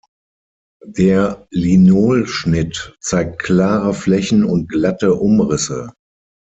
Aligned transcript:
Der 0.87 1.45
Linolschnitt 1.51 2.97
zeigt 3.01 3.37
klare 3.43 3.93
Flächen 3.93 4.43
und 4.45 4.67
glatte 4.67 5.13
Umrisse. 5.13 5.93